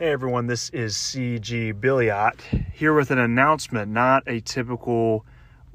Hey 0.00 0.12
everyone, 0.12 0.46
this 0.46 0.70
is 0.70 0.94
CG 0.94 1.74
Billiot 1.74 2.40
here 2.72 2.94
with 2.94 3.10
an 3.10 3.18
announcement, 3.18 3.92
not 3.92 4.22
a 4.26 4.40
typical 4.40 5.26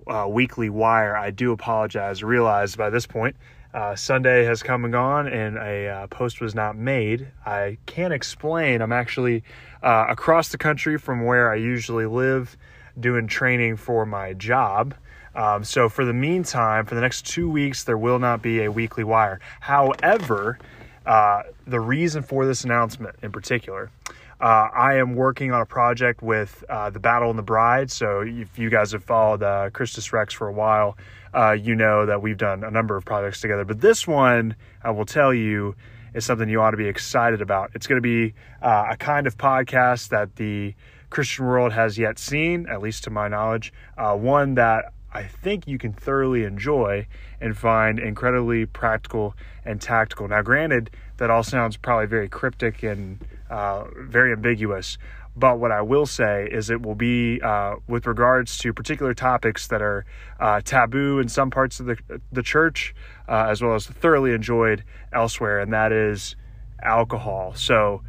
uh, 0.08 0.26
weekly 0.28 0.68
wire. 0.68 1.16
I 1.16 1.30
do 1.30 1.52
apologize. 1.52 2.24
Realized 2.24 2.76
by 2.76 2.90
this 2.90 3.06
point 3.06 3.36
uh, 3.76 3.96
Sunday 3.96 4.44
has 4.46 4.64
come 4.64 4.84
and 4.84 4.92
gone 4.92 5.28
and 5.28 5.58
a 5.58 5.90
uh, 5.90 6.08
post 6.08 6.42
was 6.42 6.56
not 6.56 6.76
made. 6.76 7.28
I 7.46 7.78
can't 7.86 8.12
explain. 8.12 8.82
I'm 8.82 8.92
actually 8.92 9.44
uh, 9.84 10.08
across 10.10 10.50
the 10.50 10.58
country 10.58 10.98
from 10.98 11.24
where 11.24 11.52
I 11.52 11.58
usually 11.58 12.08
live 12.08 12.58
doing 13.00 13.28
training 13.28 13.78
for 13.78 14.08
my 14.08 14.34
job. 14.34 14.96
Um, 15.36 15.64
so 15.64 15.88
for 15.88 16.04
the 16.04 16.14
meantime, 16.14 16.88
for 16.88 16.96
the 16.96 17.02
next 17.02 17.28
two 17.28 17.48
weeks, 17.48 17.84
there 17.84 18.00
will 18.00 18.18
not 18.18 18.42
be 18.42 18.64
a 18.64 18.72
weekly 18.72 19.04
wire. 19.04 19.40
However, 19.60 20.58
uh, 21.06 21.44
the 21.68 21.80
reason 21.80 22.24
for 22.24 22.48
this 22.48 22.64
announcement 22.64 23.18
in 23.22 23.32
particular. 23.32 23.92
Uh, 24.40 24.68
I 24.74 24.96
am 24.96 25.16
working 25.16 25.52
on 25.52 25.62
a 25.62 25.66
project 25.66 26.22
with 26.22 26.64
uh, 26.70 26.90
the 26.90 27.00
Battle 27.00 27.30
and 27.30 27.40
the 27.40 27.44
Bride. 27.44 27.90
So, 27.90 28.22
if 28.26 28.60
you 28.60 28.70
guys 28.70 28.92
have 28.92 29.04
followed 29.04 29.42
uh, 29.42 29.70
Christus 29.70 30.12
Rex 30.12 30.34
for 30.34 30.48
a 30.48 30.52
while, 30.52 30.98
uh, 31.34 31.52
you 31.52 31.74
know 31.74 32.06
that 32.06 32.22
we've 32.22 32.38
done 32.38 32.64
a 32.64 32.72
number 32.72 32.98
of 32.98 33.06
projects 33.06 33.40
together. 33.40 33.64
But 33.64 33.80
this 33.80 34.06
one, 34.06 34.56
I 34.84 34.92
will 34.92 35.06
tell 35.06 35.34
you, 35.34 35.76
is 36.14 36.26
something 36.26 36.50
you 36.50 36.62
ought 36.62 36.72
to 36.72 36.78
be 36.78 36.88
excited 36.88 37.42
about. 37.42 37.72
It's 37.76 37.88
going 37.88 38.02
to 38.02 38.02
be 38.02 38.34
uh, 38.62 38.88
a 38.92 38.98
kind 38.98 39.26
of 39.26 39.38
podcast 39.38 40.10
that 40.10 40.36
the 40.36 40.74
Christian 41.10 41.46
world 41.46 41.72
has 41.74 41.98
yet 41.98 42.20
seen, 42.20 42.68
at 42.68 42.82
least 42.82 43.06
to 43.06 43.10
my 43.10 43.28
knowledge. 43.28 43.72
Uh, 43.98 44.16
one 44.16 44.56
that 44.56 44.94
I 45.14 45.24
think 45.24 45.66
you 45.66 45.78
can 45.78 45.94
thoroughly 45.94 46.44
enjoy 46.44 47.08
and 47.40 47.58
find 47.58 48.00
incredibly 48.00 48.66
practical 48.66 49.34
and 49.64 49.82
tactical. 49.82 50.28
Now, 50.28 50.42
granted, 50.42 50.90
that 51.18 51.30
all 51.30 51.44
sounds 51.44 51.78
probably 51.78 52.08
very 52.08 52.28
cryptic 52.28 52.84
and 52.84 53.26
uh, 53.50 53.86
very 53.96 54.32
ambiguous, 54.32 54.98
but 55.36 55.60
what 55.60 55.72
I 55.72 55.82
will 55.82 56.06
say 56.06 56.48
is 56.50 56.70
it 56.70 56.82
will 56.82 56.96
be 56.96 57.42
uh, 57.42 57.76
with 57.88 58.08
regards 58.08 58.58
to 58.60 58.74
particular 58.74 59.14
topics 59.14 59.68
that 59.68 59.82
are 59.82 60.06
uh, 60.40 60.62
taboo 60.62 61.20
in 61.20 61.28
some 61.28 61.52
parts 61.52 61.80
of 61.80 61.88
the, 61.88 61.98
the 62.32 62.42
church, 62.42 62.96
uh, 63.28 63.48
as 63.50 63.62
well 63.62 63.76
as 63.76 63.86
thoroughly 63.86 64.32
enjoyed 64.32 64.84
elsewhere, 65.14 65.60
and 65.60 65.74
that 65.74 65.92
is 65.92 66.36
alcohol. 66.82 67.54
So, 67.56 68.02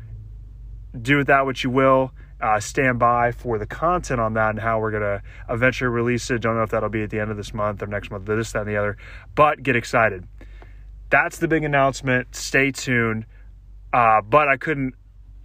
do 1.00 1.18
with 1.18 1.26
that 1.26 1.44
what 1.44 1.62
you 1.64 1.70
will 1.70 2.12
uh, 2.40 2.60
stand 2.60 2.98
by 2.98 3.32
for 3.32 3.58
the 3.58 3.66
content 3.66 4.20
on 4.20 4.34
that 4.34 4.50
and 4.50 4.60
how 4.60 4.78
we're 4.78 4.90
going 4.90 5.02
to 5.02 5.22
eventually 5.48 5.88
release 5.88 6.30
it. 6.30 6.40
Don't 6.40 6.56
know 6.56 6.62
if 6.62 6.70
that'll 6.70 6.88
be 6.88 7.02
at 7.02 7.10
the 7.10 7.18
end 7.18 7.30
of 7.30 7.36
this 7.36 7.54
month 7.54 7.82
or 7.82 7.86
next 7.86 8.10
month, 8.10 8.26
this, 8.26 8.52
that, 8.52 8.60
and 8.60 8.68
the 8.68 8.76
other, 8.76 8.96
but 9.34 9.62
get 9.62 9.76
excited. 9.76 10.26
That's 11.10 11.38
the 11.38 11.48
big 11.48 11.64
announcement. 11.64 12.34
Stay 12.34 12.72
tuned. 12.72 13.26
Uh, 13.92 14.20
but 14.20 14.48
I 14.48 14.56
couldn't, 14.56 14.94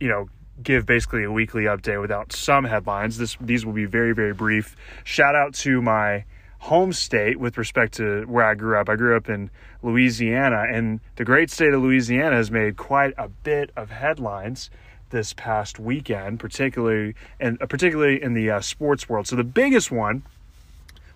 you 0.01 0.09
know, 0.09 0.29
give 0.61 0.85
basically 0.85 1.23
a 1.23 1.31
weekly 1.31 1.63
update 1.63 2.01
without 2.01 2.33
some 2.33 2.65
headlines. 2.65 3.17
This 3.17 3.37
these 3.39 3.65
will 3.65 3.73
be 3.73 3.85
very 3.85 4.13
very 4.13 4.33
brief. 4.33 4.75
Shout 5.03 5.35
out 5.35 5.53
to 5.55 5.81
my 5.81 6.25
home 6.59 6.93
state 6.93 7.39
with 7.39 7.57
respect 7.57 7.93
to 7.93 8.23
where 8.25 8.45
I 8.45 8.53
grew 8.53 8.77
up. 8.77 8.89
I 8.89 8.95
grew 8.95 9.15
up 9.15 9.29
in 9.29 9.49
Louisiana, 9.81 10.65
and 10.69 10.99
the 11.15 11.25
great 11.25 11.49
state 11.49 11.73
of 11.73 11.81
Louisiana 11.81 12.35
has 12.35 12.51
made 12.51 12.77
quite 12.77 13.13
a 13.17 13.29
bit 13.29 13.71
of 13.75 13.89
headlines 13.89 14.69
this 15.09 15.33
past 15.33 15.79
weekend, 15.79 16.39
particularly 16.39 17.15
and 17.39 17.59
particularly 17.59 18.21
in 18.21 18.33
the 18.33 18.49
uh, 18.49 18.61
sports 18.61 19.07
world. 19.07 19.27
So 19.27 19.35
the 19.35 19.43
biggest 19.43 19.91
one 19.91 20.23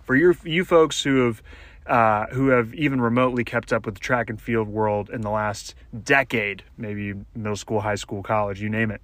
for 0.04 0.14
your 0.14 0.36
you 0.44 0.64
folks 0.64 1.02
who 1.02 1.26
have 1.26 1.42
uh, 1.88 2.26
who 2.26 2.48
have 2.48 2.74
even 2.74 3.00
remotely 3.00 3.44
kept 3.44 3.72
up 3.72 3.86
with 3.86 3.94
the 3.94 4.00
track 4.00 4.28
and 4.30 4.40
field 4.40 4.68
world 4.68 5.10
in 5.10 5.20
the 5.20 5.30
last 5.30 5.74
decade, 6.04 6.62
maybe 6.76 7.14
middle 7.34 7.56
school, 7.56 7.80
high 7.80 7.94
school, 7.94 8.22
college, 8.22 8.60
you 8.60 8.68
name 8.68 8.90
it. 8.90 9.00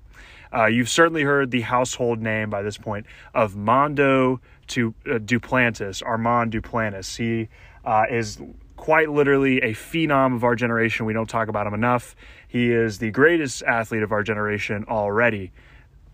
Uh, 0.55 0.66
you've 0.66 0.89
certainly 0.89 1.23
heard 1.23 1.51
the 1.51 1.62
household 1.62 2.20
name 2.20 2.51
by 2.51 2.61
this 2.61 2.77
point 2.77 3.06
of 3.34 3.56
Mondo 3.56 4.40
to 4.67 4.95
uh, 5.06 5.18
Duplantis, 5.18 6.05
Armand 6.05 6.52
Duplantis. 6.52 7.17
He 7.17 7.48
uh, 7.84 8.05
is 8.11 8.39
quite 8.77 9.11
literally 9.11 9.58
a 9.58 9.73
phenom 9.73 10.35
of 10.35 10.45
our 10.45 10.55
generation. 10.55 11.06
We 11.06 11.12
don't 11.12 11.29
talk 11.29 11.48
about 11.48 11.67
him 11.67 11.74
enough. 11.74 12.14
He 12.48 12.70
is 12.70 12.98
the 12.98 13.11
greatest 13.11 13.62
athlete 13.62 14.02
of 14.02 14.12
our 14.12 14.23
generation 14.23 14.85
already. 14.89 15.52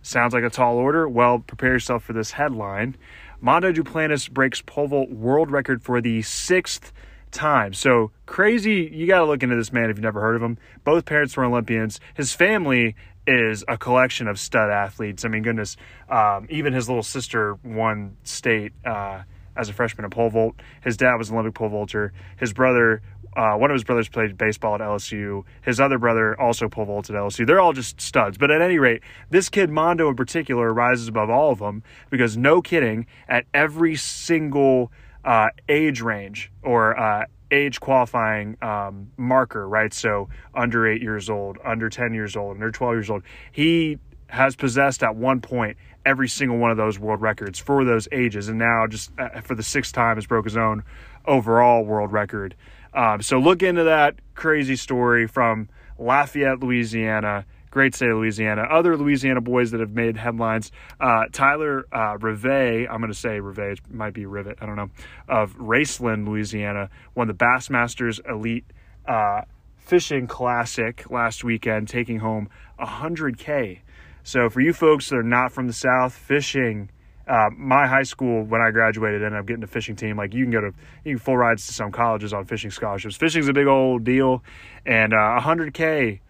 Sounds 0.03 0.33
like 0.33 0.45
a 0.45 0.51
tall 0.51 0.77
order? 0.77 1.09
Well, 1.09 1.41
prepare 1.41 1.73
yourself 1.73 2.05
for 2.05 2.13
this 2.13 2.33
headline. 2.33 2.97
Mondo 3.41 3.73
Duplantis 3.73 4.31
breaks 4.31 4.61
pole 4.63 4.89
vault 4.89 5.11
world 5.11 5.51
record 5.51 5.83
for 5.83 6.01
the 6.01 6.23
sixth 6.23 6.93
time. 7.31 7.73
So 7.73 8.11
crazy. 8.27 8.91
You 8.93 9.07
got 9.07 9.21
to 9.21 9.27
look 9.27 9.43
into 9.43 9.55
this 9.55 9.73
man 9.73 9.91
if 9.91 9.97
you've 9.97 10.03
never 10.03 10.21
heard 10.21 10.35
of 10.37 10.43
him. 10.43 10.59
Both 10.85 11.05
parents 11.05 11.37
were 11.37 11.45
Olympians. 11.45 12.01
His 12.15 12.33
family 12.33 12.97
is 13.27 13.65
a 13.69 13.79
collection 13.79 14.27
of 14.27 14.41
stud 14.41 14.71
athletes. 14.71 15.25
I 15.25 15.29
mean, 15.29 15.43
goodness, 15.43 15.77
um, 16.09 16.47
even 16.51 16.73
his 16.73 16.89
little 16.89 17.03
sister 17.03 17.59
won 17.63 18.17
state. 18.25 18.73
Uh, 18.85 19.23
as 19.59 19.69
a 19.69 19.73
freshman 19.73 20.05
in 20.05 20.11
pole 20.11 20.31
vault. 20.31 20.55
His 20.83 20.97
dad 20.97 21.17
was 21.17 21.29
an 21.29 21.35
Olympic 21.35 21.55
pole 21.55 21.69
vaulter. 21.69 22.13
His 22.39 22.53
brother, 22.53 23.03
uh, 23.37 23.55
one 23.55 23.71
of 23.71 23.75
his 23.75 23.85
brothers 23.85 24.09
played 24.09 24.37
baseball 24.37 24.75
at 24.75 24.81
LSU. 24.81 25.45
His 25.63 25.81
other 25.81 25.99
brother 25.99 26.39
also 26.41 26.69
pole 26.69 26.87
vaulted 26.87 27.15
at 27.15 27.23
LSU. 27.23 27.47
They're 27.47 27.61
all 27.61 27.73
just 27.73 28.01
studs. 28.01 28.39
But 28.39 28.51
at 28.51 28.61
any 28.61 28.79
rate, 28.79 29.03
this 29.31 29.49
kid 29.49 29.71
Mondo 29.71 30.09
in 30.09 30.17
particular 30.17 30.73
rises 30.73 31.09
above 31.09 31.31
all 31.31 31.53
of 31.53 31.59
them 31.59 31.83
because 32.11 32.37
no 32.37 32.61
kidding, 32.63 33.07
at 33.29 33.45
every 33.55 33.97
single 33.97 34.93
uh, 35.25 35.49
age 35.69 36.01
range 36.01 36.51
or 36.63 36.99
uh, 36.99 37.27
age 37.51 37.81
qualifying 37.81 38.57
um, 38.63 39.11
marker, 39.17 39.69
right? 39.69 39.93
So 39.93 40.29
under 40.55 40.87
eight 40.87 41.03
years 41.03 41.31
old, 41.31 41.59
under 41.65 41.89
10 41.89 42.15
years 42.15 42.37
old, 42.37 42.57
under 42.57 42.71
12 42.71 42.95
years 42.95 43.11
old, 43.11 43.23
he 43.53 43.99
has 44.29 44.57
possessed 44.57 45.03
at 45.03 45.17
one 45.17 45.41
point 45.41 45.77
every 46.05 46.29
single 46.29 46.59
one 46.59 46.71
of 46.71 46.77
those 46.77 46.99
world 46.99 47.21
records 47.21 47.59
for 47.59 47.85
those 47.85 48.09
ages, 48.13 48.49
and 48.49 48.59
now 48.59 48.87
just 48.87 49.11
uh, 49.19 49.41
for 49.41 49.55
the 49.55 49.63
sixth 49.63 49.93
time 49.93 50.17
has 50.17 50.27
broke 50.27 50.45
his 50.45 50.57
own 50.57 50.83
overall 51.27 51.85
world 51.85 52.13
record. 52.13 52.55
Um, 52.95 53.23
so 53.23 53.39
look 53.39 53.63
into 53.63 53.85
that 53.85 54.17
crazy 54.35 54.77
story 54.77 55.27
from 55.27 55.69
Lafayette, 55.99 56.61
Louisiana. 56.61 57.45
Great 57.71 57.95
state 57.95 58.09
of 58.09 58.17
Louisiana. 58.17 58.63
Other 58.63 58.97
Louisiana 58.97 59.41
boys 59.41 59.73
that 59.73 59.81
have 59.81 59.91
made 59.91 60.17
headlines. 60.17 60.73
Uh, 60.99 61.25
Tyler 61.33 61.87
uh, 61.93 62.17
Rivet, 62.19 62.89
I'm 62.91 62.99
going 62.99 63.13
to 63.13 63.19
say 63.19 63.41
Rivet, 63.41 63.79
it 63.79 63.95
might 63.95 64.15
be 64.15 64.25
Rivet, 64.25 64.59
I 64.61 64.67
don't 64.67 64.77
know, 64.77 64.91
of 65.29 65.55
Raceland, 65.57 66.27
Louisiana, 66.27 66.89
won 67.15 67.29
the 67.29 67.35
Bassmasters 67.35 68.21
Elite 68.29 68.65
uh, 69.07 69.43
Fishing 69.77 70.27
Classic 70.27 71.11
last 71.11 71.45
weekend, 71.45 71.89
taking 71.89 72.21
home 72.21 72.49
100K 72.81 73.81
so 74.29 74.51
for 74.51 74.61
you 74.61 74.75
folks 74.75 75.09
that 75.09 75.17
are 75.17 75.23
not 75.23 75.53
from 75.53 75.69
the 75.69 75.73
South, 75.73 76.13
fishing. 76.13 76.91
Uh, 77.29 77.51
my 77.55 77.87
high 77.87 78.05
school 78.05 78.43
when 78.43 78.63
I 78.63 78.71
graduated 78.71 79.23
ended 79.23 79.39
up 79.39 79.47
getting 79.47 79.63
a 79.63 79.67
fishing 79.69 79.97
team. 79.97 80.17
Like 80.17 80.33
you 80.33 80.45
can 80.45 80.51
go 80.51 80.61
to 80.63 80.73
you 81.05 81.17
can 81.17 81.19
full 81.19 81.37
rides 81.37 81.67
to 81.67 81.75
some 81.75 81.93
colleges 81.93 82.33
on 82.33 82.47
fishing 82.47 82.71
scholarships. 82.71 83.17
Fishing's 83.17 83.49
a 83.49 83.53
big 83.53 83.67
old 83.67 84.05
deal, 84.05 84.43
and 84.87 85.13
uh, 85.13 85.41
100k 85.41 86.21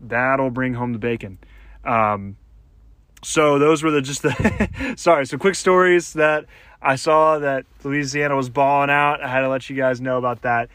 that'll 0.00 0.50
bring 0.50 0.74
home 0.74 0.92
the 0.92 0.98
bacon. 0.98 1.38
Um, 1.84 2.36
so 3.22 3.58
those 3.58 3.82
were 3.82 3.90
the 3.90 4.02
just 4.02 4.22
the 4.22 4.94
sorry 4.96 5.26
some 5.26 5.38
quick 5.38 5.54
stories 5.54 6.12
that 6.12 6.44
I 6.80 6.96
saw 6.96 7.38
that 7.38 7.64
Louisiana 7.82 8.36
was 8.36 8.48
balling 8.48 8.90
out. 8.90 9.22
I 9.22 9.28
had 9.28 9.40
to 9.40 9.48
let 9.48 9.68
you 9.70 9.76
guys 9.76 10.00
know 10.00 10.18
about 10.18 10.42
that. 10.42 10.68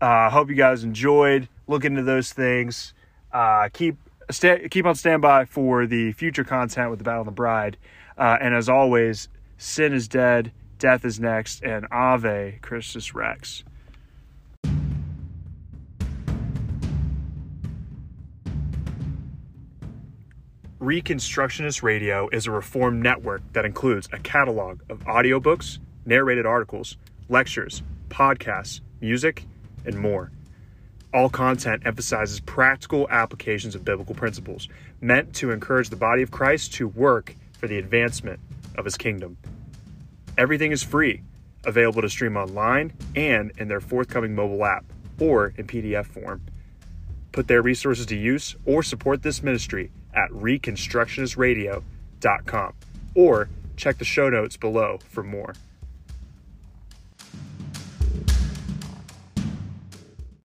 I 0.00 0.26
uh, 0.26 0.30
hope 0.30 0.48
you 0.48 0.56
guys 0.56 0.82
enjoyed. 0.82 1.48
Look 1.68 1.84
into 1.84 2.02
those 2.02 2.32
things. 2.32 2.94
Uh, 3.32 3.68
keep 3.72 3.96
stay, 4.30 4.68
keep 4.70 4.86
on 4.86 4.94
standby 4.94 5.44
for 5.44 5.86
the 5.86 6.12
future 6.12 6.42
content 6.42 6.90
with 6.90 6.98
the 6.98 7.04
Battle 7.04 7.20
of 7.20 7.26
the 7.26 7.32
Bride. 7.32 7.76
Uh, 8.16 8.38
and 8.40 8.54
as 8.54 8.68
always, 8.68 9.28
sin 9.58 9.92
is 9.92 10.08
dead, 10.08 10.52
death 10.78 11.04
is 11.04 11.20
next, 11.20 11.62
and 11.62 11.86
Ave 11.90 12.58
Christus 12.62 13.14
Rex. 13.14 13.64
Reconstructionist 20.80 21.84
Radio 21.84 22.28
is 22.30 22.48
a 22.48 22.50
reformed 22.50 23.04
network 23.04 23.40
that 23.52 23.64
includes 23.64 24.08
a 24.12 24.18
catalog 24.18 24.80
of 24.90 24.98
audiobooks, 25.04 25.78
narrated 26.04 26.44
articles, 26.44 26.96
lectures, 27.28 27.84
podcasts, 28.08 28.80
music, 29.00 29.44
and 29.86 29.96
more. 29.96 30.32
All 31.14 31.28
content 31.28 31.82
emphasizes 31.84 32.40
practical 32.40 33.06
applications 33.10 33.76
of 33.76 33.84
biblical 33.84 34.16
principles 34.16 34.68
meant 35.00 35.32
to 35.34 35.52
encourage 35.52 35.88
the 35.88 35.94
body 35.94 36.22
of 36.22 36.32
Christ 36.32 36.72
to 36.74 36.88
work 36.88 37.36
for 37.62 37.68
the 37.68 37.78
advancement 37.78 38.38
of 38.76 38.84
his 38.84 38.96
kingdom. 38.96 39.38
Everything 40.36 40.72
is 40.72 40.82
free, 40.82 41.22
available 41.64 42.02
to 42.02 42.10
stream 42.10 42.36
online 42.36 42.92
and 43.14 43.52
in 43.56 43.68
their 43.68 43.80
forthcoming 43.80 44.34
mobile 44.34 44.64
app 44.64 44.84
or 45.20 45.54
in 45.56 45.68
PDF 45.68 46.06
form. 46.06 46.42
Put 47.30 47.46
their 47.46 47.62
resources 47.62 48.06
to 48.06 48.16
use 48.16 48.56
or 48.66 48.82
support 48.82 49.22
this 49.22 49.44
ministry 49.44 49.92
at 50.12 50.28
reconstructionistradio.com 50.30 52.72
or 53.14 53.48
check 53.76 53.98
the 53.98 54.04
show 54.04 54.28
notes 54.28 54.56
below 54.56 54.98
for 55.08 55.22
more. 55.22 55.54